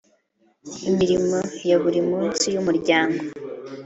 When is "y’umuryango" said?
2.53-3.21